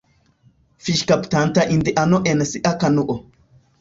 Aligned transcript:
Fiŝkaptanta 0.87 1.67
indiano 1.75 2.21
en 2.33 2.43
sia 2.53 2.73
kanuo. 2.85 3.19